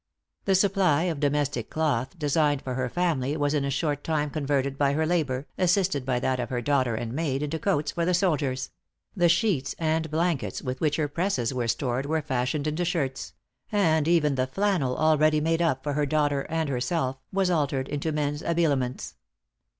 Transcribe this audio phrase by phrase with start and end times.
[0.45, 4.75] The supply of domestic cloth designed for her family was in a short time converted
[4.75, 8.15] by her labor, assisted by that of her daughter and maid, into coats for the
[8.15, 8.71] soldiers:
[9.15, 13.33] the sheets and blankets with which her presses were stored, were fashioned into shirts;
[13.71, 18.41] and even the flannel already made up for herself and daughter, was altered into men's
[18.41, 19.17] habiliments.